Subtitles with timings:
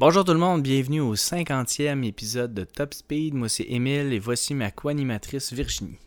[0.00, 3.34] Bonjour tout le monde, bienvenue au 50e épisode de Top Speed.
[3.34, 5.98] Moi c'est Émile et voici ma co-animatrice Virginie.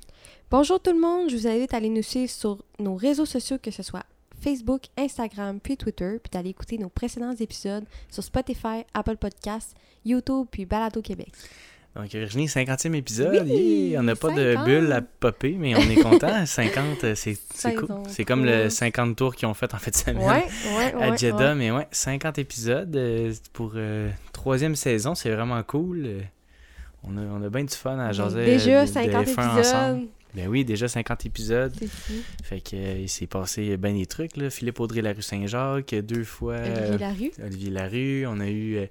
[0.49, 3.57] Bonjour tout le monde, je vous invite à aller nous suivre sur nos réseaux sociaux,
[3.61, 4.05] que ce soit
[4.41, 9.75] Facebook, Instagram, puis Twitter, puis d'aller écouter nos précédents épisodes sur Spotify, Apple Podcasts,
[10.05, 11.31] YouTube, puis Balado Québec.
[11.95, 14.65] Donc Virginie, 50e épisode, Oui, Yeah, on n'a pas de 50.
[14.65, 16.45] bulle à popper, mais on est content.
[16.45, 17.35] 50, euh, c'est
[17.75, 17.87] cool.
[18.07, 18.69] C'est comme le trois.
[18.69, 20.45] 50 tours qu'ils ont fait en fait de semaine Ouais,
[20.77, 21.03] ouais, ouais.
[21.03, 26.07] à Jeddah, mais ouais, 50 épisodes euh, pour euh, troisième saison, c'est vraiment cool.
[27.03, 28.45] On a, on a bien du fun à jaser.
[28.45, 30.07] Déjà de- de 50 F1 ensemble.
[30.35, 31.73] Ben oui, déjà 50 épisodes.
[32.43, 34.49] Fait que euh, il s'est passé bien des trucs là.
[34.49, 37.31] Philippe Audrey la rue Saint-Jacques, deux fois Olivier euh, Larue.
[37.43, 38.25] Olivier Larue.
[38.27, 38.85] On a eu euh,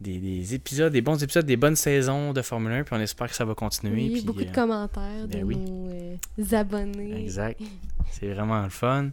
[0.00, 3.28] des, des épisodes, des bons épisodes, des bonnes saisons de Formule 1, puis on espère
[3.28, 3.94] que ça va continuer.
[3.94, 5.56] Oui, puis, beaucoup de commentaires de ben oui.
[5.56, 7.22] nos abonnés.
[7.22, 7.60] Exact.
[8.10, 9.10] C'est vraiment le fun.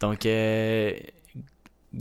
[0.00, 0.26] Donc,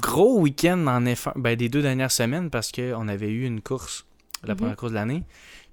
[0.02, 4.06] gros week-end en F1 ben, des deux dernières semaines parce qu'on avait eu une course,
[4.44, 4.58] la Mhm.
[4.60, 5.24] première course de l'année.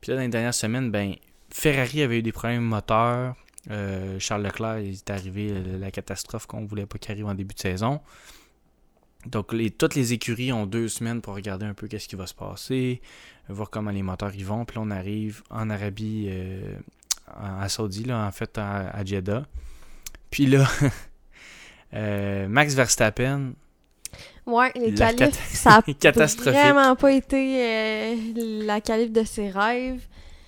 [0.00, 1.14] Puis là, dans les dernières semaines, ben,
[1.52, 3.34] Ferrari avait eu des problèmes moteurs.
[3.70, 7.34] Euh, Charles Leclerc, il est arrivé euh, la catastrophe qu'on voulait pas qu'il arrive en
[7.34, 8.00] début de saison.
[9.26, 12.26] Donc, les, toutes les écuries ont deux semaines pour regarder un peu qu'est-ce qui va
[12.26, 13.02] se passer,
[13.50, 14.64] voir comment les moteurs y vont.
[14.64, 16.74] Puis là, on arrive en Arabie, euh,
[17.26, 19.44] à Saudi, là, en fait, à, à Jeddah.
[20.30, 20.66] Puis là,
[21.94, 23.52] euh, Max Verstappen,
[24.46, 26.52] Ouais, les qualifs, cat- ça a catastrophique.
[26.60, 28.16] vraiment pas été
[28.64, 30.00] la qualif de ses rêves.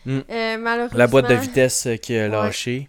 [0.04, 0.18] Mm.
[0.30, 0.98] Euh, malheureusement.
[0.98, 2.28] la boîte de vitesse euh, qui a Ouais.
[2.28, 2.88] lâché.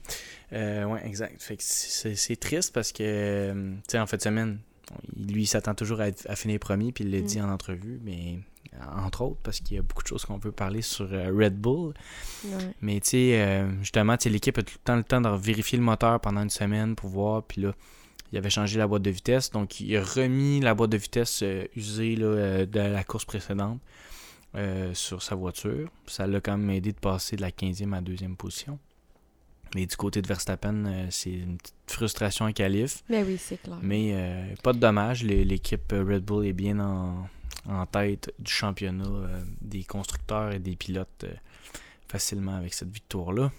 [0.53, 1.41] Euh, ouais, exact.
[1.41, 4.59] Fait que c'est triste parce que, tu sais, en fin de semaine,
[5.15, 7.25] lui, il s'attend toujours à, être- à finir premier, puis il l'a Mm.
[7.25, 8.39] dit en entrevue, mais
[8.95, 11.93] entre autres, parce qu'il y a beaucoup de choses qu'on peut parler sur Red Bull.
[12.45, 12.51] Ouais.
[12.81, 15.29] Mais tu sais, euh, justement, tu sais, l'équipe a tout le temps le temps de
[15.29, 17.43] vérifier le moteur pendant une semaine pour voir.
[17.43, 17.73] Puis là,
[18.31, 19.51] il avait changé la boîte de vitesse.
[19.51, 23.25] Donc, il a remis la boîte de vitesse euh, usée là, euh, de la course
[23.25, 23.79] précédente
[24.55, 25.89] euh, sur sa voiture.
[26.07, 28.77] Ça l'a quand même aidé de passer de la 15e à la deuxième position.
[29.75, 33.03] Mais du côté de Verstappen, euh, c'est une petite frustration en qualif.
[33.09, 33.77] Ben oui, c'est clair.
[33.81, 35.23] Mais euh, pas de dommage.
[35.23, 37.27] l'é- L'équipe Red Bull est bien en,
[37.67, 41.25] en tête du championnat euh, des constructeurs et des pilotes
[42.07, 43.51] facilement avec cette victoire-là.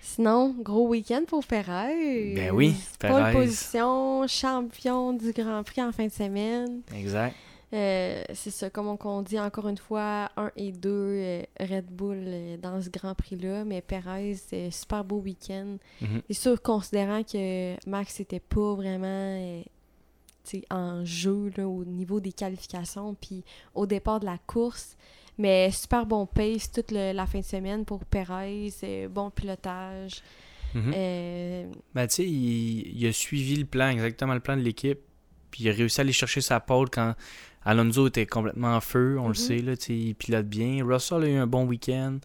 [0.00, 2.34] Sinon, gros week-end pour Perez.
[2.34, 3.32] Ben oui, Pole Perez.
[3.32, 6.80] position, champion du Grand Prix en fin de semaine.
[6.94, 7.34] Exact.
[7.72, 12.22] Euh, c'est ça, comme on, dit encore une fois, 1 et 2 euh, Red Bull
[12.24, 13.64] euh, dans ce Grand Prix-là.
[13.64, 14.36] Mais Perez,
[14.70, 15.76] super beau week-end.
[16.00, 16.22] Mhm.
[16.28, 19.62] C'est sûr, considérant que Max n'était pas vraiment
[20.70, 23.42] en jeu là, au niveau des qualifications, puis
[23.74, 24.96] au départ de la course.
[25.38, 28.70] Mais super bon pace toute le- la fin de semaine pour Perez,
[29.10, 30.22] bon pilotage.
[30.72, 30.92] Mhm.
[31.94, 35.00] Ben, tu sais, il, il a suivi le plan, exactement le plan de l'équipe.
[35.50, 37.14] Puis il a réussi à aller chercher sa pole quand
[37.66, 39.16] Alonso était complètement en feu.
[39.18, 39.34] On le Mhm.
[39.34, 40.82] sait, là, il pilote bien.
[40.86, 42.18] Russell a eu un bon week-end.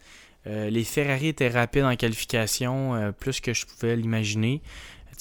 [0.48, 4.62] Euh, les Ferrari étaient rapides en qualification, euh, plus que je pouvais l'imaginer.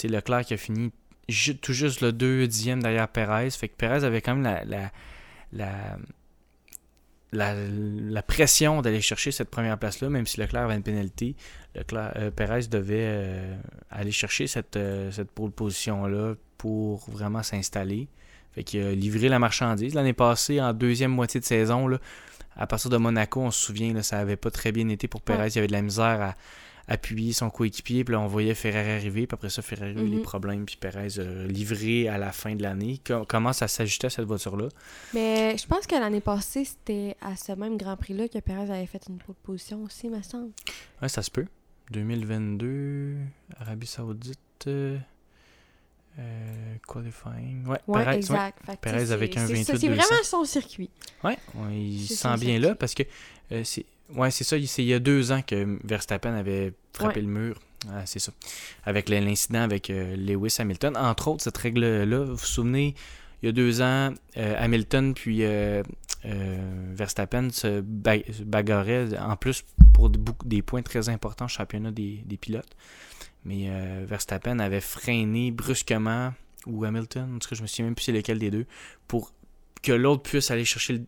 [0.05, 0.93] Leclerc qui a fini
[1.29, 3.51] ju- tout juste le 2 dixième derrière Perez.
[3.51, 4.91] Fait que Perez avait quand même la, la,
[5.53, 5.99] la,
[7.33, 11.37] la, la pression d'aller chercher cette première place-là, même si Leclerc avait une pénalité.
[11.75, 13.59] Leclerc, euh, Perez devait
[13.91, 14.79] aller chercher cette,
[15.11, 18.09] cette pole position-là pour vraiment s'installer.
[18.55, 19.95] Fait qu'il a livré la marchandise.
[19.95, 21.99] L'année passée, en deuxième moitié de saison, là,
[22.57, 25.23] à partir de Monaco, on se souvient, là, ça avait pas très bien été pour
[25.23, 25.49] Perez.
[25.49, 26.35] Il y avait de la misère à
[26.93, 28.03] appuyer son coéquipier.
[28.03, 29.29] Puis là, on voyait Ferrari arriver.
[29.29, 30.11] Puis après ça, Ferrari a eu Mhm.
[30.17, 30.65] des problèmes.
[30.67, 33.01] Puis Perez a livré à la fin de l'année.
[33.07, 34.67] Com- commence à s'ajuster à cette voiture-là?
[35.15, 38.87] mais je pense que l'année passée, c'était à ce même Grand Prix-là que Perez avait
[38.87, 40.51] fait une pole position aussi, me semble.
[41.01, 41.47] Ouais, ça se peut.
[41.93, 43.17] 2022,
[43.59, 44.99] Arabie Saoudite, euh,
[46.19, 47.67] euh, qualifying.
[47.67, 48.59] Ouais, Ouais, Perez, exact.
[48.81, 50.03] Perez avec un c'est ça, 28 C'est 200.
[50.03, 50.91] vraiment son circuit.
[51.25, 52.59] Ouais, ouais, il se sent bien circuit.
[52.59, 53.03] là parce que
[53.53, 53.85] euh, c'est
[54.15, 57.61] ouais, c'est ça, il- y a deux ans que Verstappen avait frappé le mur.
[57.91, 58.33] Ah, c'est ça.
[58.85, 60.97] Avec l'incident avec euh, Lewis Hamilton.
[60.97, 62.95] Entre autres, cette règle-là, vous vous souvenez,
[63.43, 65.43] il y a deux ans, euh, Hamilton puis
[66.95, 69.65] Verstappen se, ba- se bagarraient en plus
[69.95, 70.11] pour
[70.45, 72.77] des points très importants au championnat des, des pilotes.
[73.45, 76.33] Mais euh, Verstappen avait freiné brusquement,
[76.67, 78.67] ou Hamilton, en tout cas, je me souviens même plus c'est lequel des deux,
[79.09, 79.33] pour
[79.83, 81.01] que l'autre puisse aller chercher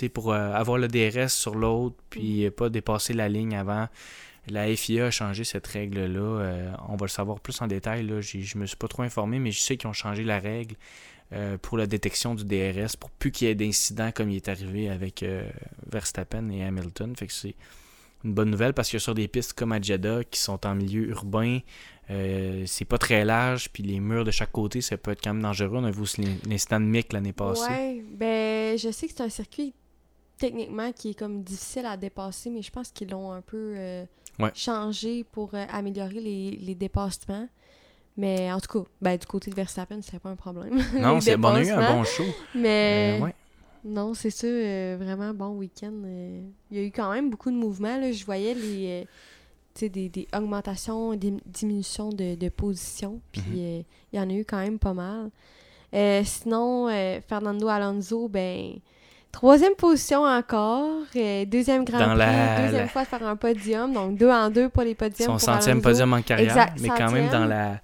[0.00, 0.08] le.
[0.08, 3.88] pour euh, avoir le DRS sur l'autre, puis euh, pas dépasser la ligne avant.
[4.48, 6.20] La FIA a changé cette règle-là.
[6.20, 8.06] euh, on va le savoir plus en détail.
[8.06, 8.20] Là.
[8.20, 10.76] Je me suis pas trop informé, mais je sais qu'ils ont changé la règle
[11.32, 14.48] euh, pour la détection du DRS, pour plus qu'il y ait d'incidents comme il est
[14.48, 15.48] arrivé avec euh,
[15.90, 17.16] Verstappen et Hamilton.
[17.16, 17.54] Fait que c'est
[18.24, 21.08] une bonne nouvelle parce que sur des pistes comme à Jeddah qui sont en milieu
[21.10, 21.58] urbain,
[22.10, 25.32] euh, c'est pas très large, puis les murs de chaque côté, ça peut être quand
[25.34, 25.72] même dangereux.
[25.76, 27.62] On a vu aussi l'incident de Mick l'année passée.
[27.70, 29.74] Ouais, ben je sais que c'est un circuit
[30.38, 34.04] techniquement qui est comme difficile à dépasser, mais je pense qu'ils l'ont un peu euh,
[34.40, 34.50] Ouais.
[34.54, 37.48] changé pour euh, améliorer les, les dépassements.
[38.16, 40.80] Mais en tout cas, ben, du côté de Verstappen, c'était pas un problème.
[41.00, 42.24] Non, c'est bon, on a eu un bon show.
[42.54, 43.33] Mais ouais.
[43.84, 45.92] Non, c'est ça, euh, vraiment bon week-end.
[46.04, 46.40] euh.
[46.70, 47.98] Il y a eu quand même beaucoup de mouvements.
[47.98, 48.10] Là.
[48.12, 49.06] Je voyais les,
[49.82, 53.20] euh, des, des augmentations, des diminutions de, de position.
[53.32, 53.56] Puis Mhm.
[53.58, 53.82] euh,
[54.12, 55.30] il y en a eu quand même pas mal.
[56.24, 56.88] Sinon,
[57.28, 58.72] Fernando Alonso, ben,
[59.30, 61.02] troisième position encore.
[61.46, 63.92] deuxième Grand Dans Prix, la- deuxième la- fois de faire un podium.
[63.92, 65.26] Donc deux en deux pour les podiums.
[65.26, 65.90] Son pour centième Alonso.
[65.90, 67.80] podium en carrière, Exact, mais quand même dans la.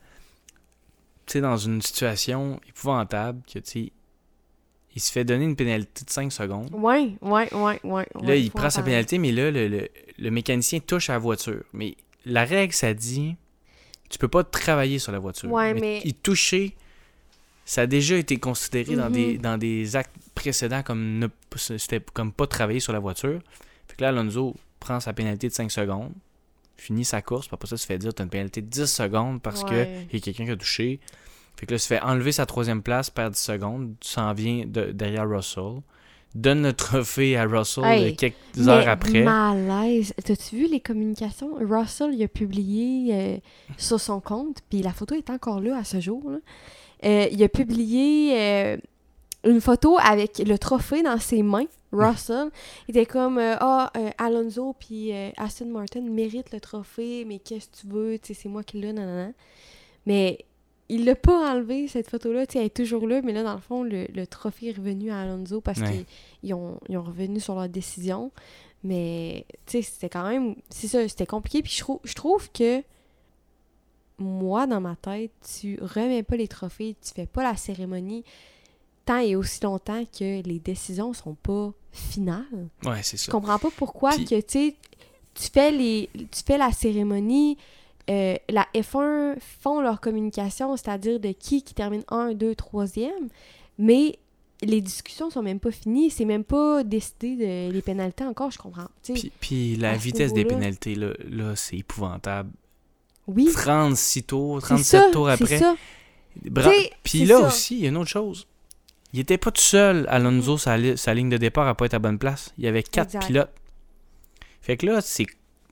[1.27, 3.93] Tu sais, dans une situation épouvantable que, tu sais,
[5.01, 6.69] il se fait donner une pénalité de 5 secondes.
[6.75, 8.07] Ouais, ouais, ouais, ouais.
[8.23, 9.89] Là, il prend en sa pénalité, mais là, le, le-
[10.19, 11.63] le mécanicien touche à la voiture.
[11.73, 13.37] Mais la règle, ça dit
[14.11, 15.51] tu peux pas travailler sur la voiture.
[15.51, 16.75] Ouais, mais- Il toucher,
[17.65, 22.33] ça a déjà été considéré dans, des, dans des actes précédents comme ne c'était comme
[22.33, 23.41] pas travailler sur la voiture.
[23.89, 26.13] Fait que là, Alonso prend sa pénalité de 5 secondes,
[26.77, 28.87] finit sa course, puis après ça, se fait dire tu as une pénalité de 10
[28.87, 30.07] secondes parce que Ouais.
[30.13, 31.01] il y a quelqu'un qui a touché.
[31.57, 34.93] Fait que là, se fait enlever sa troisième place, perd 10 secondes, s'en vient de-
[34.93, 35.83] derrière Russell,
[36.35, 39.23] donne le trophée à Russell Hey, quelques Mais heures après.
[39.23, 40.15] Malaise.
[40.25, 41.55] T'as-tu vu les communications?
[41.61, 43.37] Russell, il a publié euh,
[43.77, 46.31] sur son compte, puis la photo est encore là à ce jour.
[46.31, 46.39] là.
[47.05, 48.77] Euh, il a publié euh,
[49.45, 51.67] une photo avec le trophée dans ses mains.
[51.93, 52.51] Russell
[52.87, 57.77] il était comme Ah, euh, Alonso puis Aston Martin méritent le trophée, mais qu'est-ce que
[57.81, 58.19] tu veux?
[58.23, 59.33] C'est moi qui l'ai, nanana.
[60.07, 60.39] Mais
[60.91, 62.45] il l'a pas enlevé, cette photo-là.
[62.55, 65.21] Elle est toujours là, mais là, dans le fond, le, le trophée est revenu à
[65.21, 65.91] Alonso parce Ouais.
[65.91, 66.05] qu'ils
[66.51, 68.31] ils ont, ils ont revenu sur leur décision.
[68.83, 70.55] Mais, tu sais, c'était quand même...
[70.71, 71.63] C'est ça, c'était compliqué.
[71.63, 72.83] Puis je, trou- je trouve que,
[74.19, 78.25] moi, dans ma tête, tu remets pas les trophées, tu fais pas la cérémonie
[79.07, 82.69] tant et aussi longtemps que les décisions sont pas finales.
[82.85, 83.33] Ouais, c'est Je ça.
[83.33, 84.77] comprends pas pourquoi Puis- que, tu sais,
[85.35, 87.57] tu fais les tu fais la cérémonie
[88.11, 93.11] euh, la F1 font leur communication, c'est-à-dire de qui qui termine 1, 2, 3e,
[93.79, 94.19] mais
[94.63, 98.59] les discussions sont même pas finies, c'est même pas décidé de les pénalités encore, je
[98.59, 98.89] comprends.
[99.03, 102.51] Puis, puis la vitesse des pénalités, là, là c'est épouvantable.
[103.27, 105.59] oui, 36 tours, c'est 37 ça, tours c'est après.
[105.59, 105.77] ça.
[106.45, 106.71] Bra-
[107.03, 107.47] Puis là ça.
[107.47, 108.47] aussi, il y a une autre chose.
[109.13, 111.95] Il était pas tout seul, Alonso, sa, li- sa ligne de départ à pas être
[111.95, 112.53] à bonne place.
[112.59, 113.27] Il y avait quatre Exact.
[113.27, 113.51] pilotes.
[114.61, 115.27] Fait que là, c'est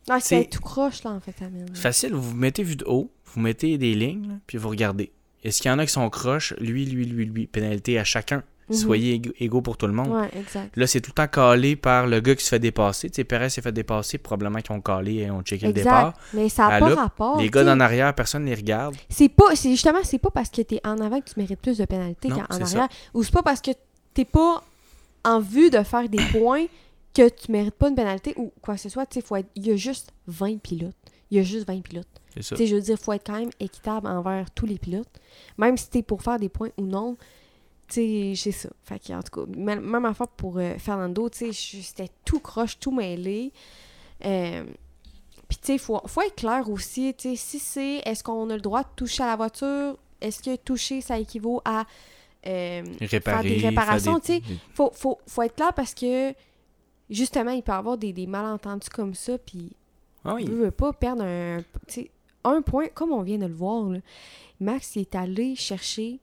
[0.08, 1.74] Ah, c'est tout croche, là, en fait, Amine.
[1.74, 2.12] facile.
[2.14, 5.12] Vous vous mettez vu de haut, vous mettez des lignes, là, puis vous regardez.
[5.44, 6.54] Est-ce qu'il y en a qui sont croches?
[6.58, 7.46] Lui, lui, lui, lui.
[7.46, 8.42] Pénalité à chacun.
[8.70, 8.76] Mhm.
[8.76, 10.08] Soyez égaux- pour tout le monde.
[10.10, 10.76] Ouais, exact.
[10.76, 13.08] Là, c'est tout le temps calé par le gars qui se fait dépasser.
[13.08, 16.12] Tu sais, Perez s'est fait dépasser, probablement qu'ils ont calé et ont checké le départ.
[16.34, 17.38] Mais ça n'a pas rapport.
[17.38, 18.94] les tu gars d'en arrière, personne ne les regarde.
[19.08, 21.78] C'est pas, c'est justement, c'est pas parce que t'es en avant que tu mérites plus
[21.78, 22.88] de pénalités qu'en arrière.
[23.14, 23.70] Ou c'est pas parce que
[24.12, 24.62] t'es pas
[25.24, 26.66] en vue de faire des points
[27.14, 29.06] que tu mérites pas une pénalité ou quoi que ce soit.
[29.06, 30.94] Tu sais, il y a juste 20 pilotes.
[31.30, 32.06] Il y a juste 20 pilotes.
[32.34, 32.56] C'est ça.
[32.56, 35.08] Tu sais, je veux dire, faut être quand même équitable envers tous les pilotes.
[35.58, 37.16] Même si t'es pour faire des points ou non.
[37.88, 38.68] Tu sais, c'est ça.
[38.82, 42.40] Fait que, en tout cas, même, même affaire pour euh, Fernando, tu sais, c'était tout
[42.40, 43.52] croche, tout mêlé.
[44.24, 44.64] Euh,
[45.48, 48.48] Puis, tu sais, il faut, faut être clair aussi, tu sais, si c'est, est-ce qu'on
[48.50, 49.96] a le droit de toucher à la voiture?
[50.20, 51.86] Est-ce que toucher, ça équivaut à...
[52.46, 54.54] euh, Réparer, des réparations, faire tu sais.
[54.74, 56.32] faut, faut, faut être clair parce que,
[57.10, 59.72] justement, il peut y avoir des, des malentendus comme ça, puis
[60.24, 60.44] Ah oui.
[60.46, 61.58] il veut pas perdre un,
[62.44, 63.88] un point, comme on vient de le voir.
[63.88, 63.98] là.
[64.60, 66.18] Max il est allé chercher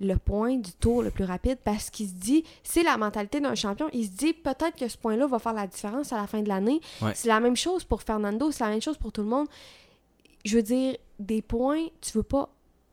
[0.00, 3.54] le point du tour le plus rapide parce qu'il se dit, c'est la mentalité d'un
[3.54, 6.42] champion, il se dit peut-être que ce point-là va faire la différence à la fin
[6.42, 6.80] de l'année.
[7.00, 7.12] Ouais.
[7.14, 9.46] C'est la même chose pour Fernando, c'est la même chose pour tout le monde.
[10.44, 12.48] Je veux dire, des points, tu veux pas,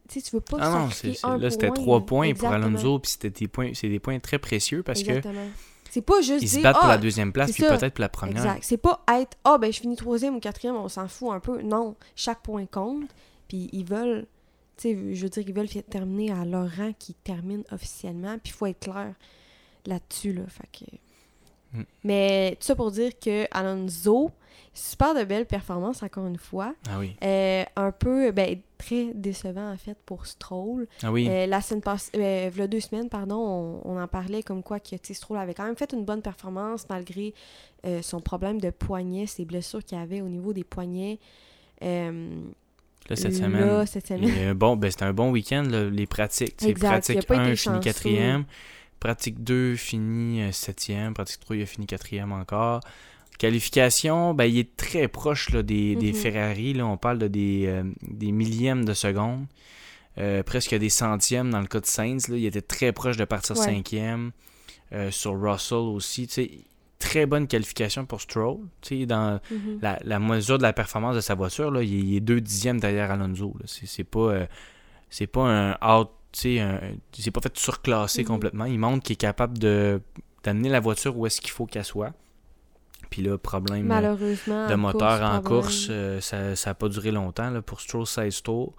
[0.07, 2.49] tu sais, tu veux pas Ah non, c'est- là c'était trois points pour.
[2.49, 5.47] Alonso, puis c'était des points, c'est des points très précieux parce Exactement.
[5.93, 8.09] C'est pas juste ils se battent pour Ah, la deuxième place, puis peut-être pour la
[8.09, 8.37] première.
[8.37, 8.63] Exact.
[8.63, 11.61] C'est pas être ah ben je finis troisième ou quatrième, on s'en fout un peu.
[11.61, 13.11] Non, chaque point compte.
[13.47, 14.25] Puis ils veulent,
[14.75, 18.39] tu sais, je veux dire, ils veulent terminer à leur rang qui termine officiellement.
[18.39, 19.13] Puis il faut être clair
[19.85, 20.41] là-dessus là.
[20.47, 21.77] Fait que.
[21.77, 21.83] Mm.
[22.05, 24.31] Mais tout ça pour dire que Alonso,
[24.73, 26.73] super de belles performances encore une fois.
[26.89, 27.15] Ah oui.
[27.23, 30.87] Euh, un peu, ben très décevant en fait pour Stroll.
[31.01, 31.27] Ah oui.
[31.29, 34.95] Euh, la semaine passée, euh, deux semaines, pardon, on, on en parlait comme quoi que
[35.13, 37.33] Stroll avait quand même fait une bonne performance malgré
[37.85, 41.19] euh, son problème de poignet, ses blessures qu'il avait au niveau des poignets.
[41.81, 44.53] Là, cette là, semaine, cette semaine.
[44.53, 46.63] bon, ben, c'était un bon week-end, les pratiques.
[46.63, 47.79] Exact, pratique pas 1, été il finit chanceux.
[47.81, 48.45] quatrième.
[49.01, 51.13] Pratique 2, fini septième.
[51.13, 52.79] Pratique 3, il a fini quatrième encore.
[53.43, 56.17] Qualification, ben, il est très proche là, des, des Mhm.
[56.17, 56.73] Ferrari.
[56.73, 59.45] Là, on parle de des, euh, des millièmes de seconde.
[60.17, 62.29] Euh, presque des centièmes dans le cas de Sainz.
[62.29, 63.63] Là, il était très proche de partir Ouais.
[63.65, 64.31] cinquième.
[64.93, 66.27] Euh, sur Russell aussi.
[66.99, 68.59] Très bonne qualification pour Stroll.
[69.07, 69.79] Dans Mhm.
[69.81, 72.39] la, la mesure de la performance de sa voiture, là, il, est, il est deux
[72.39, 73.53] dixièmes derrière Alonso.
[73.65, 74.47] C'est pas,
[75.09, 76.09] c'est pas un out.
[76.31, 76.59] C'est
[77.33, 78.27] pas fait surclasser Mhm.
[78.27, 78.65] complètement.
[78.65, 80.01] Il montre qu'il est capable de
[80.45, 82.13] d'amener la voiture où est-ce qu'il faut qu'elle soit.
[83.13, 83.83] Puis là, problème.
[83.85, 84.67] euh, Malheureusement.
[84.67, 88.07] de en moteur course, en course, euh, ça n'a pas duré longtemps là, pour Stroll
[88.07, 88.73] 16 tours.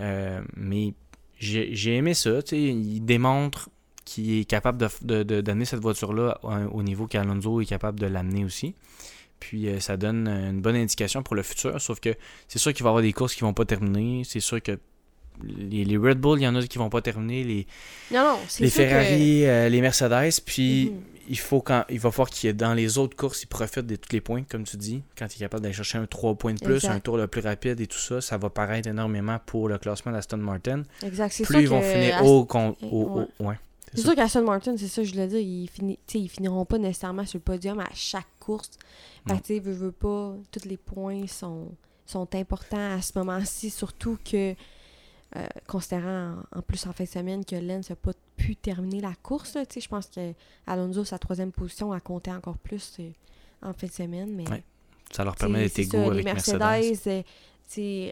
[0.00, 0.94] Euh, mais
[1.38, 2.30] j'ai aimé ça.
[2.52, 3.68] Il démontre
[4.06, 8.00] qu'il est capable de, de- de donner cette voiture-là au- au niveau qu'Alonso est capable
[8.00, 8.74] de l'amener aussi.
[9.38, 11.78] Puis euh, ça donne une bonne indication pour le futur.
[11.78, 12.14] Sauf que
[12.48, 14.22] c'est sûr qu'il va y avoir des courses qui vont pas terminer.
[14.24, 14.78] C'est sûr que
[15.42, 17.44] les, les Red Bull, il y en a qui vont pas terminer.
[17.44, 17.66] Les,
[18.12, 20.40] Non, non, c'est les que- Ferrari, euh, les Mercedes.
[20.46, 21.00] Puis Mhm.
[21.28, 24.12] Il faut quand il va falloir qu'il dans les autres courses, il profite de tous
[24.12, 25.02] les points, comme tu dis.
[25.18, 26.90] Quand il est capable d'aller chercher un 3 points de plus, Exact.
[26.92, 30.12] un tour le plus rapide et tout ça, ça va paraître énormément pour le classement
[30.12, 30.82] d'Aston Martin.
[31.02, 32.82] Exact, c'est Plus sûr ils vont finir Ast- haut contre.
[32.84, 33.26] Ouais.
[33.40, 33.54] Ouais,
[33.94, 35.98] c'est sûr qu'Aston Martin, c'est ça, je voulais dire, ils, fini...
[36.14, 38.70] ils finiront pas nécessairement sur le podium à chaque course.
[39.26, 39.38] Fait Non.
[39.38, 41.68] que, tu sais, veux, veux pas, tous les points sont,
[42.06, 44.54] sont importants à ce moment-ci, surtout que,
[45.36, 49.00] euh, considérant en, en plus en fin de semaine que Lens n'a pas pu terminer
[49.00, 50.32] la course, là, je pense que
[50.66, 53.10] Alonso, sa troisième position, a compté encore plus euh,
[53.62, 54.34] en fin de semaine.
[54.34, 54.62] Mais, Ouais,
[55.10, 56.58] Ça leur permet d'être égaux avec les Mercedes.
[56.58, 57.24] Mercedes,
[57.78, 58.10] euh,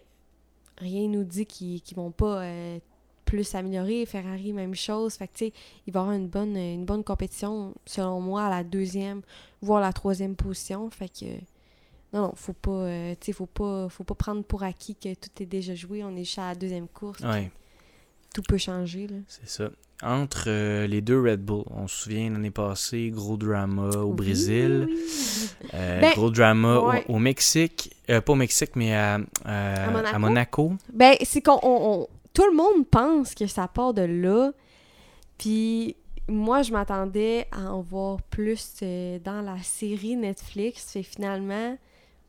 [0.78, 2.78] rien nous dit qu'ils qu'ils vont pas euh,
[3.24, 4.04] plus s'améliorer.
[4.06, 5.14] Ferrari, même chose.
[5.14, 5.52] Fait que, tu sais,
[5.86, 9.22] il va y avoir une bonne, une bonne compétition, selon moi, à la deuxième,
[9.60, 10.90] voire la troisième position.
[10.90, 11.26] Fait que,
[12.12, 15.14] non, non, faut pas, euh, tu sais, faut pas, faut pas prendre pour acquis que
[15.14, 16.04] tout est déjà joué.
[16.04, 17.20] On est juste à la deuxième course.
[17.20, 17.50] Ouais,
[18.34, 19.16] Tout peut changer, là.
[19.28, 19.70] c'est ça.
[20.04, 24.16] Entre euh, les deux Red Bull, on se souvient l'année passée, gros drama au Oui,
[24.16, 24.98] Brésil, oui,
[25.74, 27.04] euh, Ben, gros drama au- ouais.
[27.08, 30.14] au, Mexique, euh, pas au Mexique, mais à, à- À Monaco.
[30.14, 30.72] à Monaco.
[30.92, 31.60] Ben, c'est qu'on.
[31.62, 34.50] on- on- tout le monde pense que ça part de là.
[35.38, 35.96] Puis
[36.28, 38.76] moi, je m'attendais à en voir plus
[39.24, 40.92] dans la série Netflix.
[40.92, 41.76] Fait finalement,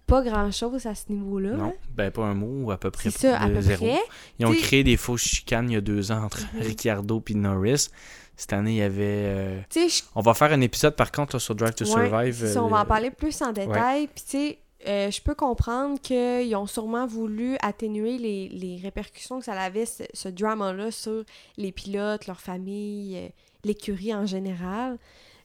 [0.05, 1.51] pas grand-chose à ce niveau-là.
[1.51, 3.85] Non, ben pas un mot, à peu près C'est ça, à de peu zéro.
[3.85, 3.99] près.
[4.39, 6.61] Ils ont T'sais- créé des fausses chicanes il y a deux ans entre Mhm.
[6.61, 7.89] Ricciardo et Norris.
[8.35, 9.03] Cette année, il y avait.
[9.03, 12.47] euh, je On va faire un épisode par contre là, sur Drive to Ouais, Survive.
[12.53, 14.07] ça, on va euh, en parler plus en détail.
[14.07, 19.39] Puis, tu sais, euh, je peux comprendre qu'ils ont sûrement voulu atténuer les, les répercussions
[19.39, 21.23] que ça avait, ce, ce drama-là, sur
[21.57, 23.29] les pilotes, leur famille, euh,
[23.63, 24.97] l'écurie en général.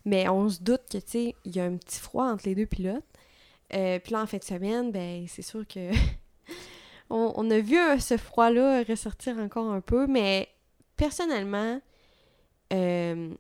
[0.06, 2.54] Mais on se doute que, tu sais, il y a un petit froid entre les
[2.54, 3.04] deux pilotes.
[3.74, 5.90] Euh, puis là, en fin de semaine, ben, c'est sûr que.
[7.10, 10.48] on, a vu euh, ce froid-là ressortir encore un peu, mais
[10.96, 11.80] personnellement,
[12.72, 13.34] euh,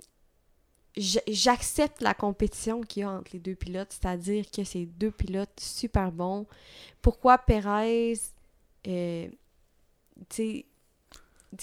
[0.96, 5.60] j'accepte la compétition qu'il y a entre les deux pilotes, c'est-à-dire que c'est deux pilotes
[5.60, 6.46] super bons.
[7.02, 8.14] Pourquoi Perez,
[8.84, 9.30] tu
[10.28, 10.66] sais,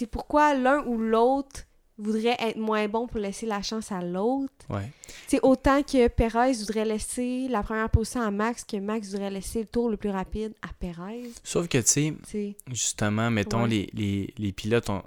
[0.10, 1.66] pourquoi l'un ou l'autre
[1.98, 4.52] voudrait être moins bon pour laisser la chance à l'autre?
[4.70, 4.92] Ouais.
[5.28, 9.60] C'est autant que Perez voudrait laisser la première position à Max que Max voudrait laisser
[9.60, 11.30] le tour le plus rapide à Perez.
[11.44, 13.70] Sauf que, tu sais, justement, mettons, Ouais.
[13.70, 15.04] les, les, les pilotes, ont-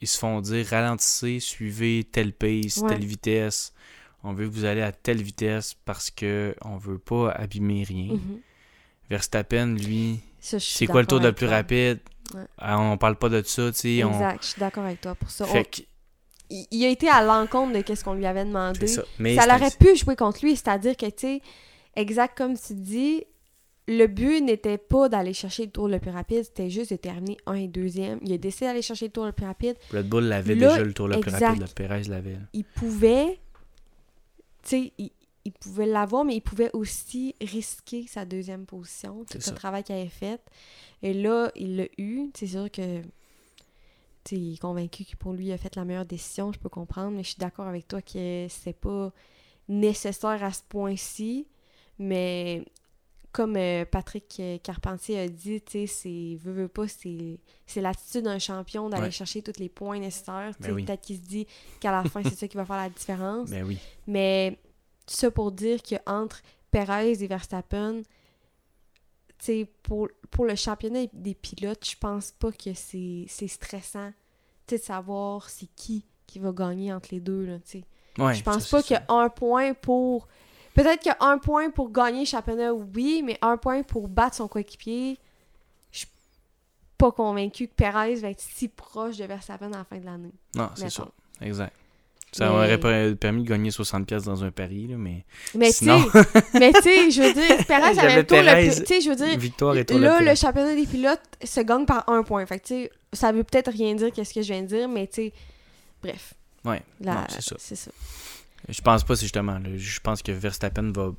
[0.00, 2.88] ils se font dire ralentissez, suivez telle pace, Ouais.
[2.90, 3.72] telle vitesse.
[4.22, 8.12] On veut que vous allez à telle vitesse parce que on veut pas abîmer rien.
[8.14, 8.40] mhm.
[9.10, 12.00] Verstappen, lui, c'est quoi le tour le plus rapide?
[12.34, 12.42] Ouais.
[12.58, 14.04] Ah, on parle pas de ça, tu sais.
[14.04, 15.46] on- Exact, je suis d'accord avec toi pour ça.
[15.46, 15.64] Fait
[16.50, 18.86] il, il a été à l'encontre de ce qu'on lui avait demandé.
[18.86, 19.02] ça.
[19.18, 21.42] Mais ça c'est un- aurait pu jouer contre lui, c'est-à-dire que, tu sais,
[21.96, 23.24] exact comme tu dis,
[23.90, 27.38] le but n'était pas d'aller chercher le tour le plus rapide, c'était juste de terminer
[27.46, 28.18] un et deuxième.
[28.22, 29.76] Il a décidé d'aller chercher le tour le plus rapide.
[29.92, 32.36] Red Bull l'avait déjà le tour le plus rapide, le Perez l'avait.
[32.52, 33.38] Il pouvait,
[34.62, 35.10] tu sais, il,
[35.46, 39.82] il pouvait l'avoir, mais il pouvait aussi risquer sa deuxième position, tout C'est le travail
[39.82, 40.40] qu'il avait fait.
[41.02, 42.28] Et là, il l'a eu.
[42.34, 43.00] C'est sûr que,
[44.30, 47.22] est convaincu que pour lui, il a fait la meilleure décision, je peux comprendre, mais
[47.22, 49.12] je suis d'accord avec toi que c'est pas
[49.68, 51.46] nécessaire à ce point-ci,
[51.98, 52.64] mais
[53.32, 57.80] comme euh, Patrick euh, Carpentier a dit, tu sais, c'est, veut, veut pas, c'est, c'est
[57.82, 59.10] l'attitude d'un champion d'aller Ouais.
[59.10, 60.52] chercher tous les points nécessaires.
[60.60, 60.84] Ben oui.
[60.84, 61.46] Peut-être qu'il se dit
[61.80, 63.50] qu'à la fin, c'est ça qui va faire la différence.
[63.50, 63.78] Ben oui.
[64.06, 64.58] Mais
[65.06, 68.00] ça pour dire qu'entre Perez et Verstappen,
[69.38, 74.12] tu sais, pour, pour le championnat des pilotes, je pense pas que c'est, stressant
[74.68, 77.46] de savoir c'est qui qui va gagner entre les deux.
[77.46, 77.56] Là.
[78.18, 80.28] Ouais, je pense ça, pas c'est qu'il y a un point pour.
[80.74, 84.08] Peut-être qu'il y a un point pour gagner le championnat, oui, mais un point pour
[84.08, 85.18] battre son coéquipier,
[85.90, 86.04] je,
[86.98, 90.34] pas convaincu que Perez va être si proche de Verstappen à la fin de l'année.
[90.54, 91.08] Non, c'est ça.
[91.40, 91.74] Exact.
[92.32, 95.72] Ça Mais- pas permis de gagner 60$ piastres dans un pari, là, mais Mais tu
[95.72, 96.04] sais, Sinon-
[96.54, 98.66] mais tu sais, je veux dire, Perez avait J'avais le tour le Perez.
[98.68, 98.80] plus.
[98.80, 101.86] Tu sais, je veux dire, victoire et là, le le championnat des pilotes se gagne
[101.86, 102.44] par un point.
[102.46, 104.88] Fait que tu sais, ça veut peut-être rien dire qu'est-ce que je viens de dire,
[104.88, 105.32] mais tu sais,
[106.02, 106.34] bref.
[106.64, 106.82] Ouais,
[107.30, 107.56] c'est ça.
[107.58, 107.90] C'est ça.
[108.68, 109.54] Je pense pas, c'est justement.
[109.58, 111.12] là, je pense que Verstappen va.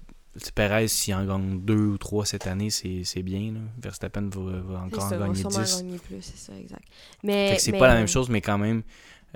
[0.54, 3.52] Perez, s'il en gagne deux ou trois cette année, c'est c'est bien.
[3.54, 3.60] Là.
[3.82, 5.78] Verstappen va, encore ça, en gagner sûrement 10.
[5.78, 6.84] gagner plus, c'est ça, exact.
[7.24, 8.84] Mais, Fait que c'est mais- pas la même chose, mais quand même.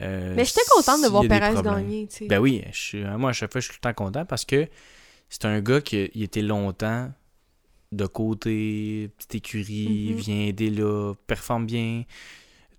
[0.02, 2.28] Euh, Mais j'étais contente de s'il y voir Perez gagner, tu.
[2.28, 4.46] Ben oui, je suis- moi, à chaque fois, je suis tout le temps content parce
[4.46, 4.68] que
[5.30, 7.12] c'est un gars qui il était longtemps
[7.92, 10.18] de côté, petite écurie, Mhm.
[10.18, 12.04] vient aider là, performe bien,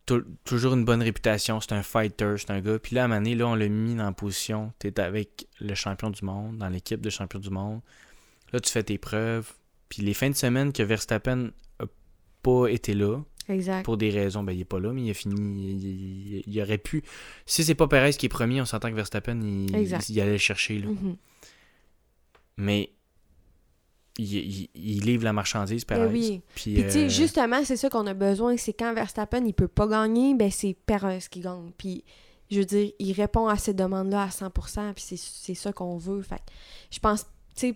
[0.06, 2.78] tou- toujours une bonne réputation, c'est un fighter, c'est un gars.
[2.80, 5.46] Puis là, à un moment donné, là, on l'a mis dans la position, t'es avec
[5.60, 7.80] le champion du monde, dans l'équipe de champion du monde.
[8.52, 9.52] Là, tu fais tes preuves.
[9.88, 11.84] Puis les fins de semaine que Verstappen a
[12.42, 13.84] pas été là, Exact.
[13.84, 15.34] pour des raisons, ben il est pas là, mais il a fini.
[15.36, 17.02] Il, il- il aurait pu.
[17.46, 19.74] Si c'est pas Perez qui est premier, on s'entend que Verstappen, il,
[20.20, 20.78] allait le chercher.
[20.78, 20.86] Là.
[20.88, 21.16] Mhm.
[22.56, 22.90] Mais
[24.18, 24.68] il,
[25.04, 26.06] livre la marchandise, Perez.
[26.06, 26.40] Ben oui.
[26.54, 29.54] Puis, Puis tu sais, euh, justement, c'est ça qu'on a besoin, c'est quand Verstappen, il
[29.54, 31.70] peut pas gagner, ben c'est Perez qui gagne.
[31.76, 32.04] Puis
[32.50, 35.96] je veux dire, il répond à ces demandes-là à 100%, puis c'est- c'est ça qu'on
[35.98, 36.22] veut.
[36.22, 36.40] Fait
[36.90, 37.24] je pense,
[37.56, 37.74] tu sais,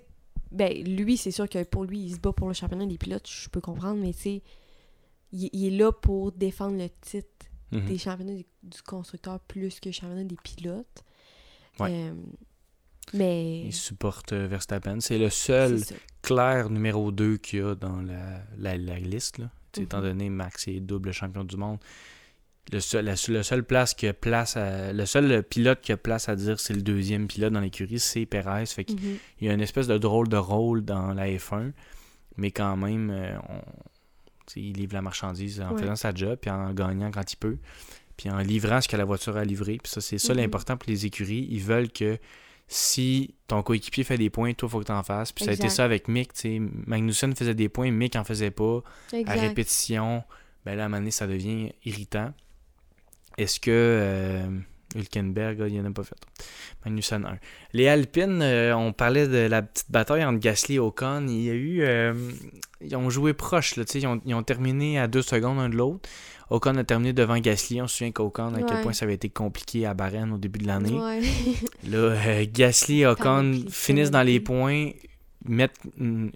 [0.53, 3.29] ben lui, c'est sûr que pour lui, il se bat pour le championnat des pilotes,
[3.29, 4.43] je peux comprendre, mais tu sais,
[5.33, 7.87] il, il est là pour défendre le titre mhm.
[7.87, 11.05] des championnats du, du constructeur plus que le championnat des pilotes.
[11.81, 11.91] Ouais.
[11.93, 12.15] Euh,
[13.15, 13.63] mais...
[13.67, 15.01] Il supporte euh, Verstappen.
[15.01, 15.81] C'est le seul
[16.23, 19.39] clair numéro 2 qu'il y a dans la, la, la liste.
[19.39, 19.51] Là.
[19.75, 19.85] Sais, Mhm.
[19.85, 21.79] Étant donné Max est double champion du monde.
[22.73, 26.29] Le seul, la, le seul place que place à, le seul pilote qui a place
[26.29, 28.67] à dire c'est le deuxième pilote dans l'écurie, c'est Perez.
[28.67, 29.17] Fait qu'il Mhm.
[29.41, 31.73] il y a une espèce de drôle de rôle dans la F1,
[32.37, 33.63] mais quand même, euh, on-
[34.57, 35.81] il livre la marchandise en Ouais.
[35.83, 37.59] faisant sa job, puis en gagnant quand il peut,
[38.17, 39.79] puis en livrant ce que la voiture a livré.
[39.83, 40.41] Puis ça, c'est ça Mhm.
[40.41, 41.47] l'important pour les écuries.
[41.51, 42.19] Ils veulent que
[42.67, 45.33] si ton coéquipier fait des points, toi, il faut que tu en fasses.
[45.33, 46.33] Puis ça a été ça avec Mick.
[46.87, 48.83] Magnussen faisait des points, Mick en faisait pas.
[49.27, 50.23] À répétition,
[50.67, 52.33] ben là, à un moment donné, ça devient irritant.
[53.39, 54.49] Est-ce que euh,
[54.95, 56.17] Hülkenberg, il n'en a pas fait.
[56.85, 57.39] Magnussen 1.
[57.75, 61.27] Les Alpines, euh, on parlait de la petite bataille entre Gasly et Ocon.
[61.29, 61.83] Il y a eu.
[61.83, 62.15] euh,
[62.81, 65.59] ils ont joué proche, là, tu sais, ils, ont, ils ont terminé à deux secondes
[65.59, 66.09] l'un de l'autre.
[66.51, 67.83] Ocon a terminé devant Gasly.
[67.83, 70.61] On se souvient qu'Ocon, à quel point ça avait été compliqué à Bahreïn au début
[70.61, 70.93] de l'année.
[70.99, 71.21] Ouais.
[71.87, 74.91] Là, euh, Gasly et Ocon finissent dans les points,
[75.45, 76.33] mettent une,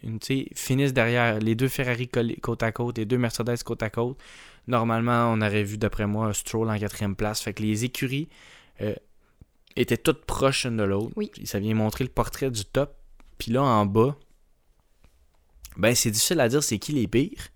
[0.54, 2.08] finissent derrière les deux Ferrari
[2.40, 4.16] côte à côte et deux Mercedes côte à côte.
[4.68, 7.40] Normalement, on aurait vu, d'après moi, un Stroll en quatrième place.
[7.40, 8.28] Fait que les écuries
[8.80, 8.94] euh,
[9.76, 11.12] étaient toutes proches l'une de l'autre.
[11.16, 11.30] Oui.
[11.44, 12.94] Ça vient montrer le portrait du top.
[13.38, 14.16] Puis là, en bas,
[15.76, 17.48] ben c'est difficile à dire c'est qui les pires.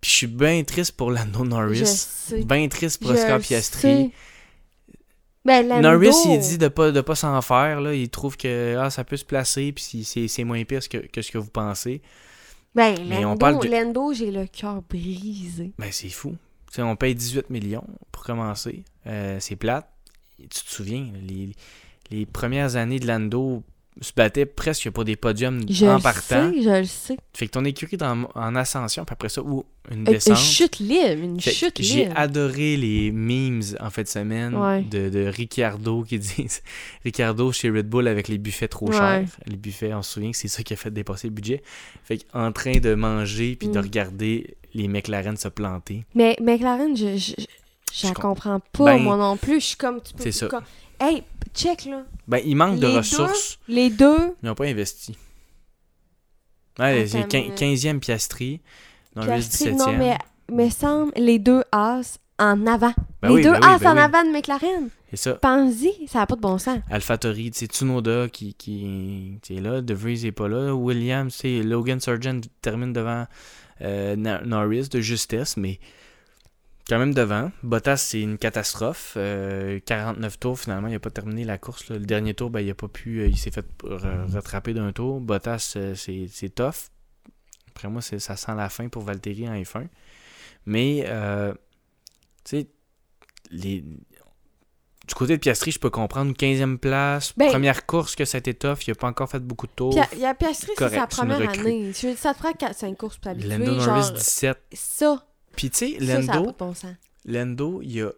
[0.00, 2.08] Puis je suis bien triste pour Lando Norris.
[2.44, 3.80] Bien triste pour Oscar Piastri.
[3.80, 4.10] sais.
[5.46, 7.80] Ben, Lando, Norris, il dit de pas, de pas s'en faire.
[7.80, 7.94] Là.
[7.94, 11.22] Il trouve que ah, ça peut se placer, puis c'est, c'est moins pire que, que
[11.22, 12.02] ce que vous pensez.
[12.74, 15.72] Ben, Mais on parle de- Lando, j'ai le cœur brisé.
[15.78, 16.34] Ben, c'est fou.
[16.78, 18.84] On paye 18 millions pour commencer.
[19.06, 19.88] Euh, c'est plate.
[20.38, 21.52] Tu te souviens, les,
[22.10, 23.62] les premières années de Lando
[24.00, 26.52] se battaient presque pour des podiums Je en le partant.
[26.52, 27.16] sais, je le sais.
[27.32, 30.36] Fait que ton écurie est en, en ascension, puis après ça, ou une Euh, descente.
[30.36, 32.12] Une chute libre, une Fait chute J'ai libre.
[32.16, 34.82] adoré les memes en fin de semaine Ouais.
[34.82, 36.62] de, de Ricciardo qui disent
[37.04, 38.96] Ricciardo chez Red Bull avec les buffets trop Ouais.
[38.96, 39.24] chers.
[39.46, 41.62] Les buffets, on se souvient que c'est ça qui a fait dépasser le budget.
[42.04, 43.82] Fait en train de manger puis de Mm.
[43.82, 46.04] regarder les McLaren se planter.
[46.14, 47.32] Mais McLaren, je, je,
[47.92, 49.60] je, je comprends pas, Ben, moi non plus.
[49.60, 50.02] Je suis comme...
[50.02, 50.48] tu peux- c'est ça.
[51.00, 51.22] Hey,
[51.54, 52.02] check, là.
[52.28, 53.58] Ben, il manque de Les deux- ressources.
[53.68, 55.16] Les deux, Ils n'ont pas investi.
[56.78, 57.58] Ouais, c'est une quin- minute.
[57.58, 58.60] 15e Piastri.
[59.14, 59.76] Norris Piastri, 17e.
[59.78, 60.18] non, mais
[60.52, 62.92] me semble les deux As en avant.
[63.22, 64.00] Ben les oui, deux ben oui, As ben en oui.
[64.00, 64.88] avant de McLaren.
[65.10, 65.34] C'est ça.
[65.34, 66.80] Pense-y, ça n'a pas de bon sens.
[66.90, 72.00] AlphaTauri, sais, Tsunoda qui, qui, est là, De Vries est pas là, Williams, c'est Logan
[72.00, 73.26] Sargent termine devant
[73.82, 75.78] euh, Norris de justesse, mais
[76.88, 77.50] quand même devant.
[77.62, 79.14] Bottas, c'est une catastrophe.
[79.16, 81.88] Euh, 49 tours, finalement, il n'a pas terminé la course.
[81.88, 81.98] là.
[81.98, 84.92] Le dernier tour, ben, il a pas pu, euh, il s'est fait re- rattraper d'un
[84.92, 85.20] tour.
[85.20, 86.90] Bottas, euh, c'est tough.
[87.68, 89.88] Après moi, ça sent la fin pour Valtteri en F1.
[90.64, 91.52] Mais, euh,
[92.44, 92.68] tu sais,
[93.50, 98.36] les, du côté de Piastri, je peux comprendre 15e place, Ben- première course que ça
[98.36, 99.90] a été tough, il n'a pas encore fait beaucoup de tours.
[99.94, 101.92] Puis, il y a Piastri, c'est sa première année.
[101.92, 103.50] Ça te prend 4-5 courses pour t'habituer.
[103.50, 104.58] Lando Norris Genre, 17.
[104.72, 105.25] ça,
[105.56, 108.12] Puis tu sais, de bon il y a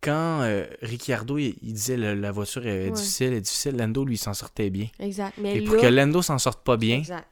[0.00, 2.90] quand euh, Ricciardo il, il disait la, la voiture est Ouais.
[2.90, 4.88] difficile, est difficile, Lando lui s'en sortait bien.
[4.98, 5.34] Exact.
[5.38, 7.26] Mais Et là, pour que Lando s'en sorte pas bien, Exact.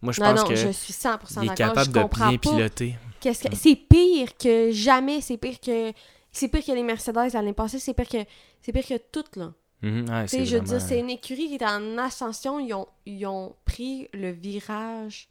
[0.00, 2.94] Moi, je non, pense non, que je suis 100% il est capable de bien piloter.
[3.20, 3.30] Que...
[3.30, 3.54] Mm.
[3.54, 5.20] C'est pire que jamais.
[5.20, 5.92] C'est pire que.
[6.30, 7.78] C'est pire que les Mercedes l'année passée.
[7.80, 8.18] C'est pire que.
[8.62, 9.52] C'est pire que toutes, là.
[9.82, 12.58] Ouais, c'est sais, je veux dire, c'est une écurie qui est en ascension.
[12.60, 15.28] Ils ont, ils ont pris le virage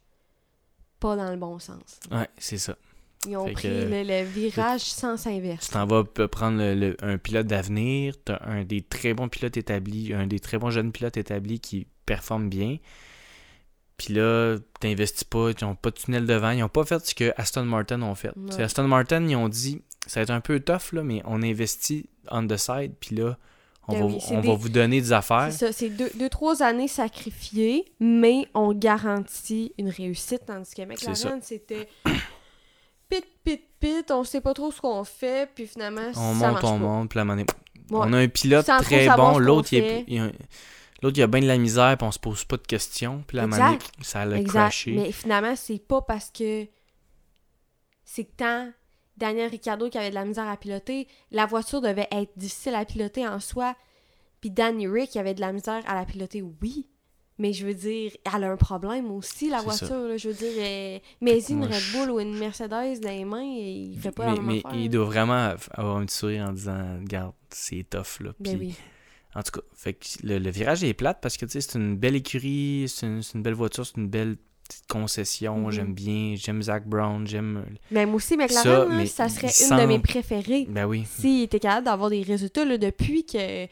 [1.00, 2.00] pas dans le bon sens.
[2.10, 2.76] Ouais, c'est ça.
[3.26, 5.66] Ils ont Fait pris que- le, le virage sens inverse.
[5.66, 9.28] Tu t'en vas prendre le- le- un pilote d'avenir, tu as un des très bons
[9.28, 12.76] pilotes établis, un des très bons jeunes pilotes établis qui performe bien.
[13.96, 17.14] Puis là, t'investis pas, ils n'ont pas de tunnel devant, ils n'ont pas fait ce
[17.16, 18.28] que Aston Martin ont fait.
[18.28, 18.50] Ouais.
[18.50, 21.42] C'est Aston Martin, ils ont dit, ça va être un peu tough, là, mais on
[21.42, 23.36] investit on the side, puis là,
[23.88, 25.48] on, Ben va, oui, c'est on des- va vous donner des affaires.
[25.50, 30.42] C'est ça, c'est deux, deux, trois années sacrifiées, mais on garantit une réussite.
[30.46, 30.82] Tandis que.
[30.82, 31.88] McLaren, c'était
[33.08, 36.40] pit, pit, pit, on sait pas trop ce qu'on fait, puis finalement, On ça monte,
[36.40, 36.76] marche on pas.
[36.78, 37.44] monte, puis donné,
[37.90, 38.00] Ouais.
[38.02, 40.30] On a un pilote Sans très bon, l'autre il, est- il a-
[41.02, 43.24] il a bien de la misère, puis on se pose pas de questions.
[43.26, 43.90] Puis Exact.
[44.02, 44.92] ça l'a crashé.
[44.92, 46.66] Mais finalement, c'est pas parce que
[48.04, 48.70] c'est que tant
[49.16, 52.84] Daniel Ricciardo qui avait de la misère à piloter, la voiture devait être difficile à
[52.84, 53.74] piloter en soi.
[54.42, 56.86] Puis Danny Rick qui avait de la misère à la piloter, oui.
[57.38, 60.08] Mais je veux dire, elle a un problème aussi, la voiture.
[60.08, 60.16] là.
[60.16, 63.42] Je veux dire, euh, mais une Red je- Bull ou une Mercedes dans les mains,
[63.56, 64.80] et il fait pas mais, même mais affaire.
[64.80, 68.32] il doit vraiment avoir un petit sourire en disant Regarde, c'est tough là.
[68.40, 68.74] Ben Puis, oui.
[69.34, 71.78] En tout cas, fait que le, le virage est plate parce que tu sais, c'est
[71.78, 75.58] une belle écurie, c'est une, belle voiture, c'est une belle petite concession.
[75.66, 75.70] Mhm.
[75.70, 77.64] J'aime bien, j'aime Zach Brown, j'aime.
[77.92, 80.66] Mais moi aussi, McLaren, Ça, là, mais ça serait une de mes préférées.
[80.68, 81.04] Ben oui.
[81.06, 83.66] S'il était capable d'avoir des résultats là, depuis que.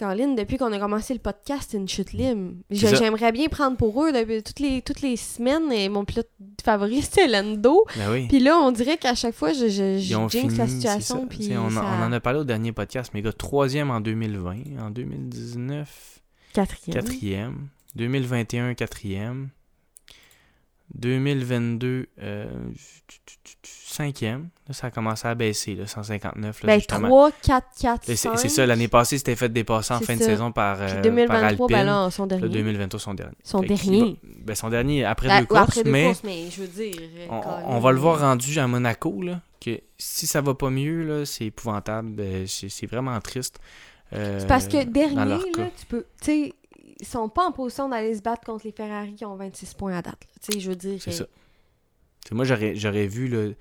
[0.00, 2.54] Caroline, depuis qu'on a commencé le podcast, c'est une chute libre.
[2.72, 2.96] C'est.
[2.96, 5.70] J'aimerais bien prendre pour eux depuis toutes les, toutes les semaines.
[5.70, 6.28] Et mon pilote
[6.64, 7.84] favori, c'était Lando.
[7.96, 8.26] Ben oui.
[8.28, 9.98] Puis là, on dirait qu'à chaque fois, je, je,
[10.30, 11.26] fini, la c'est situation.
[11.26, 14.00] Puis on, en- ça- on en a parlé au dernier podcast, mais gars, troisième en
[14.00, 16.20] 2020, en 2019,
[16.52, 16.94] Quatrième.
[16.94, 19.50] quatrième, 2021, quatrième,
[20.94, 22.46] 2022, euh,
[23.62, 24.48] cinquième.
[24.68, 27.08] Là, ça a commencé à baisser, là, 159, là, Ben, justement.
[27.08, 28.38] 3, 4, 4, Là, C'est 5.
[28.38, 31.02] c'est ça, l'année passée, c'était fait dépasser en fin de saison par, Puis euh, par
[31.02, 31.86] 2023, ben Alpine.
[31.86, 32.48] là, son Là, dernier.
[32.48, 33.34] 2023, son dernier.
[33.42, 34.16] Son Fait dernier.
[34.22, 36.94] ben, son dernier après deux ou courses, après deux mais courses, mais je veux dire.
[37.30, 41.02] euh, on, va le voir rendu à Monaco, là, que si ça va pas mieux,
[41.04, 43.58] là, c'est épouvantable, ben, c'est vraiment triste.
[44.12, 45.38] euh, C'est parce que dernier, là,
[45.78, 46.06] tu peux.
[46.22, 46.52] Tu sais,
[47.00, 49.96] ils sont pas en position d'aller se battre contre les Ferrari qui ont 26 points
[49.96, 50.20] à date.
[50.44, 51.00] Tu sais, je veux dire.
[51.02, 51.24] C'est ça.
[52.24, 53.52] T'sais, moi, j'aurais j'aurais vu là,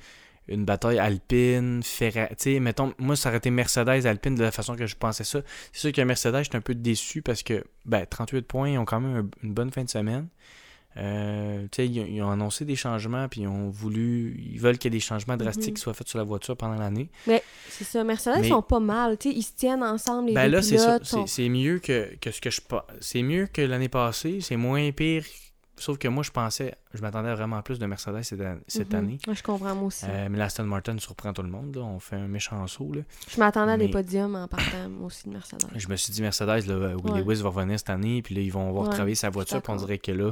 [0.48, 2.36] une bataille Alpine, Ferrari.
[2.38, 5.24] Tu sais, mettons, moi, ça aurait été Mercedes, Alpine de la façon que je pensais
[5.24, 5.42] ça.
[5.72, 8.86] C'est sûr que Mercedes, j'étais un peu déçu parce que, ben, 38 points, ils ont
[8.86, 10.28] quand même un- une bonne fin de semaine.
[10.98, 14.40] Euh, sais, ils, ont- ils ont annoncé des changements, puis ils ont voulu.
[14.52, 15.74] Ils veulent qu'il y ait des changements drastiques Mhm.
[15.76, 17.10] qui soient faits sur la voiture pendant l'année.
[17.70, 18.04] C'est ça.
[18.04, 19.18] Mercedes Mais- sont pas mal.
[19.26, 20.30] Ils se tiennent ensemble.
[20.30, 22.62] Les Ben là, c'est sont- mieux que, que ce que je.
[23.02, 24.40] C'est mieux que l'année passée.
[24.42, 25.24] C'est moins pire.
[25.80, 26.76] Sauf que moi, je pensais.
[26.94, 29.00] Je m'attendais vraiment plus de Mercedes cette, cette Mhm.
[29.00, 29.18] année.
[29.32, 30.06] Je comprends, moi aussi.
[30.08, 31.76] Euh, mais l'Aston Martin surprend tout le monde.
[31.76, 31.82] là.
[31.84, 32.92] On fait un méchant saut.
[32.94, 33.02] Là.
[33.30, 35.66] je m'attendais à des podiums en partant, moi aussi, de Mercedes.
[35.76, 37.22] Je me suis dit, Mercedes, là, euh, Ouais.
[37.22, 38.22] Lewis va revenir cette année.
[38.22, 39.62] Puis là, ils vont avoir Ouais, travaillé sa voiture.
[39.62, 40.32] Puis on dirait que là,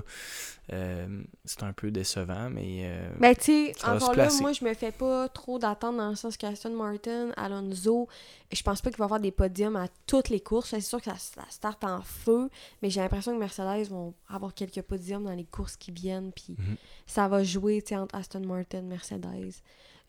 [0.74, 2.50] euh, c'est un peu décevant.
[2.50, 6.10] Mais euh, Ben, tu sais, encore là, moi, je me fais pas trop d'attente dans
[6.10, 8.08] le sens qu'Aston Martin, Alonso,
[8.52, 10.70] je pense pas qu'il va avoir des podiums à toutes les courses.
[10.72, 12.50] C'est sûr que ça, ça starte en feu,
[12.82, 16.56] mais j'ai l'impression que Mercedes vont avoir quelques podiums dans les courses qui viennent, puis
[16.58, 16.76] Mhm.
[17.06, 19.54] ça va jouer, tu sais, entre Aston Martin, Mercedes.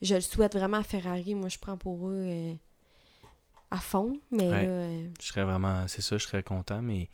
[0.01, 1.35] Je le souhaite vraiment à Ferrari.
[1.35, 2.53] Moi, je prends pour eux euh,
[3.71, 4.65] à fond, mais Ouais.
[4.65, 4.71] là...
[4.71, 5.87] euh, je serais vraiment.
[5.87, 6.81] C'est ça, je serais content.
[6.81, 7.09] Mais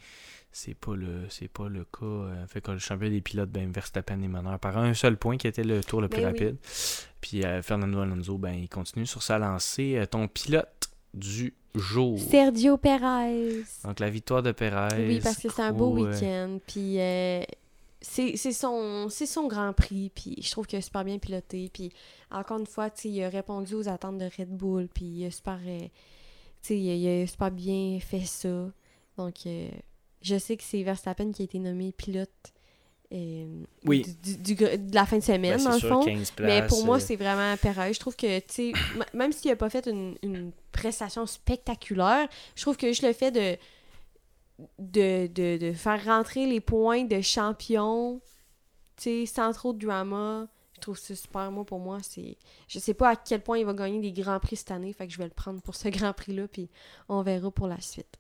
[0.52, 2.06] c'est pas le c'est pas le cas.
[2.06, 5.38] euh, fait que le champion des pilotes, ben, Verstappen est meneur par un seul point
[5.38, 6.40] qui était le tour le plus Ben oui.
[6.46, 6.58] rapide.
[7.22, 9.98] Puis euh, Fernando Alonso, ben, il continue sur sa lancée.
[9.98, 12.18] Euh, ton pilote du jour.
[12.20, 13.64] Sergio Perez.
[13.84, 15.08] Donc la victoire de Perez.
[15.08, 16.60] Oui, parce que c'est un beau week-end.
[16.68, 17.00] Puis
[18.02, 20.12] c'est son, c'est son Grand Prix.
[20.14, 21.70] Puis je trouve qu'il a super bien piloté.
[21.74, 21.92] Puis
[22.32, 24.88] encore une fois, il a répondu aux attentes de Red Bull.
[24.94, 25.88] Puis il a super, euh,
[26.70, 28.68] il a, il a super bien fait ça.
[29.18, 29.70] Donc euh,
[30.22, 32.30] je sais que c'est Verstappen qui a été nommé pilote
[33.14, 34.04] euh, Oui.
[34.24, 36.04] du, du- du- de la fin de ben, semaine, c'est dans le sûr, fond.
[36.04, 37.94] 15 Mais pour moi, euh, c'est vraiment Perez.
[37.94, 38.74] Je trouve que, tu sais,
[39.14, 43.32] même s'il n'a pas fait une, une prestation spectaculaire, je trouve que juste le fait
[43.32, 43.58] de,
[44.80, 48.22] de, de, de faire rentrer les points de champion,
[48.98, 51.52] tu sais, sans trop de drama, je trouve ça super.
[51.52, 52.38] Moi, pour moi, c'est...
[52.68, 55.08] Je sais pas à quel point il va gagner des grands prix cette année, fait
[55.08, 56.70] que je vais le prendre pour ce grand prix-là, puis
[57.10, 58.18] on verra pour la suite.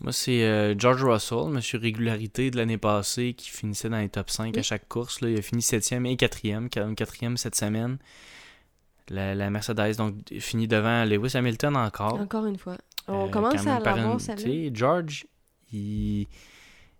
[0.00, 4.30] Moi, c'est euh, George Russell, monsieur régularité de l'année passée, qui finissait dans les top
[4.30, 5.20] 5 à chaque course.
[5.20, 5.28] Là.
[5.28, 7.98] Il a fini 7e et 4e, 4e cette semaine.
[9.10, 12.14] La, la Mercedes, donc, finit devant Lewis Hamilton encore.
[12.14, 12.78] Encore une fois.
[13.08, 15.26] On Euh, commence à l'avoir, sais, George,
[15.72, 16.26] il...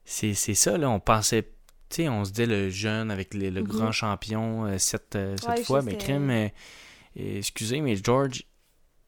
[0.05, 0.91] c'est c'est ça, là.
[0.91, 1.49] On pensait
[1.91, 3.63] sais, on se dit le jeune avec le, Mhm.
[3.63, 6.49] grand champion euh, cette, euh, cette Ouais, fois, mais crime, euh,
[7.19, 8.45] euh, excusez, mais George,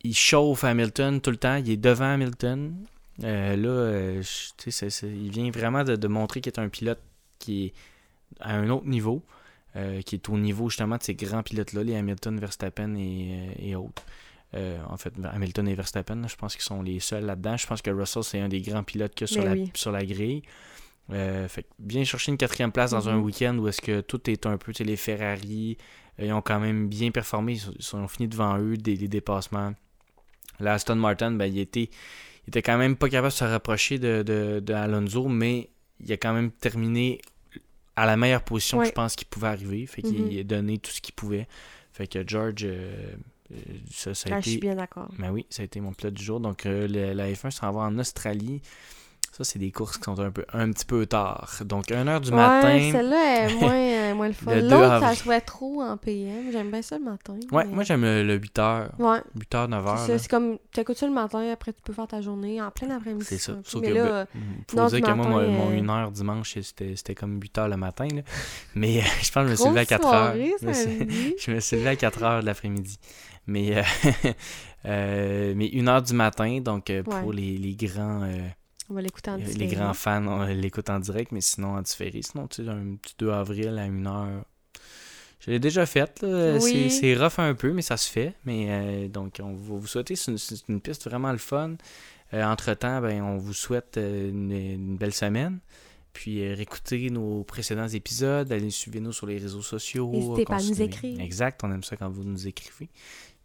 [0.03, 2.75] il chauffe Hamilton tout le temps, il est devant Hamilton.
[3.23, 4.23] Euh, là, euh,
[4.57, 7.01] tu sais, il vient vraiment de, de montrer qu'il est un pilote
[7.39, 7.73] qui est
[8.41, 9.23] à un autre niveau,
[9.77, 13.53] euh, qui est au niveau justement de ces grands pilotes-là, les Hamilton, Verstappen et, euh,
[13.59, 14.03] et autres.
[14.55, 17.57] Euh, en fait, Hamilton et Verstappen, je pense qu'ils sont les seuls là-dedans.
[17.57, 19.53] Je pense que Russell, c'est un des grands pilotes qu'il y a sur, Mais la,
[19.55, 19.71] oui.
[19.75, 20.43] sur la grille.
[21.11, 23.23] Euh, fait que bien chercher une quatrième place dans un Mhm.
[23.25, 25.77] week-end où est-ce que tout est un peu, tu sais, les Ferrari,
[26.21, 28.97] euh, ils ont quand même bien performé, ils, sont- ils ont fini devant eux des,
[29.09, 29.73] dépassements.
[30.61, 31.91] Là, Aston Martin, ben, il était,
[32.47, 36.13] il était quand même pas capable de se rapprocher de, de, de Alonso, mais il
[36.13, 37.21] a quand même terminé
[37.97, 39.87] à la meilleure position que je pense qu'il pouvait arriver.
[39.87, 41.49] Fait qu'il a donné tout ce qu'il pouvait.
[41.93, 43.15] Fait que George, euh,
[43.91, 44.67] ça, ça a Ah, je suis été.
[44.67, 45.09] bien d'accord.
[45.19, 46.41] Ben oui, ça a été mon pilote du jour.
[46.41, 48.61] Donc euh, le- la F1 s'en va en Australie.
[49.35, 51.51] Ça, c'est des courses qui sont un, peu, un petit peu tard.
[51.65, 52.91] Donc 1h du ouais, matin.
[52.93, 54.55] celle-là est moins, euh, moins le fun.
[54.55, 56.53] Le 2 L'autre, ça fait trop en PM.
[56.53, 57.37] J'aime bien ça le matin.
[57.51, 58.91] Ouais, mais- moi j'aime le, le 8h.
[58.99, 60.19] Ouais, 8h, 9h.
[60.19, 63.25] c'est comme, t'écoutes ça le matin, après tu peux faire ta journée en plein après-midi.
[63.27, 63.55] C'est ça.
[63.65, 64.25] Sauf Mais que, là, ben, euh,
[64.69, 67.57] faut non, dire que moi, mon, matin, mon euh, 1 heure dimanche, c'était comme 8
[67.57, 68.09] heures le matin.
[68.15, 68.21] là.
[68.75, 70.11] Mais euh, je pense que je me suis levé à 4 heures.
[70.35, 72.99] soirée, Je me suis- levé à 4 heures de l'après-midi.
[73.47, 73.83] Mais, euh,
[74.87, 77.35] euh, mais 1 heure du matin, donc euh, pour Ouais.
[77.37, 78.49] les, les grands euh,
[78.91, 82.23] On va l'écouter en les grands fans, on l'écoute en direct, mais sinon en différé.
[82.23, 84.45] Sinon, tu sais, un petit 2 avril à 1 heure.
[85.41, 86.23] Je l'ai déjà fait.
[86.23, 86.61] là.
[86.61, 86.91] C'est- Oui.
[86.91, 88.35] C'est rough un peu, mais ça se fait.
[88.45, 90.15] Mais donc, on va vous souhaiter.
[90.15, 91.75] C'est une, c'est une piste vraiment le fun.
[92.33, 95.59] Entre-temps, ben, on vous souhaite une, une belle semaine.
[96.13, 96.55] Puis euh,
[97.11, 100.11] nos précédents épisodes, allez suivez-nous sur les réseaux sociaux.
[100.13, 101.19] N'hésitez pas à nous écrire.
[101.21, 102.91] Exact, on aime ça quand vous nous écrivez.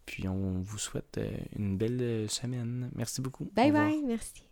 [0.07, 2.89] Puis on vous souhaite euh, une belle euh, semaine.
[2.95, 3.43] Merci beaucoup.
[3.43, 4.46] Au Bye bye, merci.